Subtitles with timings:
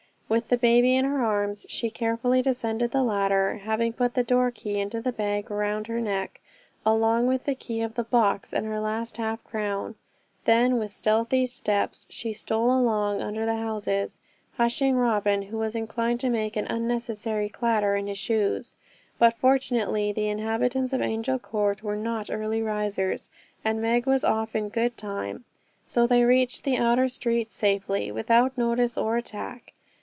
[0.33, 4.49] With the baby in her arms she carefully descended the ladder, having put the door
[4.49, 6.39] key into the bag round her neck
[6.85, 9.95] along with the key of the box and her last half crown.
[10.45, 14.21] Then with stealthy steps she stole along under the houses,
[14.55, 18.77] hushing Robin, who was inclined to make an unnecessary clatter in his shoes;
[19.19, 23.29] but fortunately the inhabitants of Angel Court were not early risers,
[23.65, 25.43] and Meg was off in good time,
[25.85, 29.73] so they reached the outer streets safely, without notice or attack.